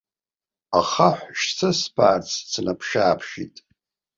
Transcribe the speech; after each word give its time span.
Ахаҳә 0.79 1.25
шьҭысԥаарц 1.39 2.29
снаԥшы-ааԥшит. 2.51 3.55